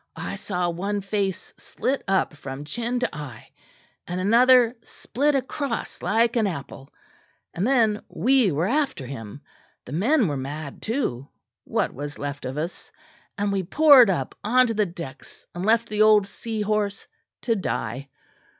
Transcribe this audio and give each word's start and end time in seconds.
"I 0.17 0.35
saw 0.35 0.67
one 0.67 1.01
face 1.01 1.53
slit 1.59 2.03
up 2.07 2.33
from 2.33 2.65
chin 2.65 2.99
to 3.01 3.15
eye; 3.15 3.51
and 4.07 4.19
another 4.19 4.75
split 4.83 5.35
across 5.35 6.01
like 6.01 6.35
an 6.35 6.47
apple; 6.47 6.89
and 7.53 7.67
then 7.67 8.01
we 8.09 8.51
were 8.51 8.65
after 8.65 9.05
him. 9.05 9.41
The 9.85 9.91
men 9.91 10.27
were 10.27 10.37
mad, 10.37 10.81
too 10.81 11.27
what 11.65 11.93
was 11.93 12.17
left 12.17 12.45
of 12.45 12.57
us; 12.57 12.91
and 13.37 13.51
we 13.51 13.61
poured 13.61 14.09
up 14.09 14.33
on 14.43 14.65
to 14.65 14.73
the 14.73 14.87
decks 14.87 15.45
and 15.53 15.63
left 15.63 15.87
the 15.87 16.01
old 16.01 16.25
Seahorse 16.25 17.05
to 17.41 17.55
die. 17.55 18.09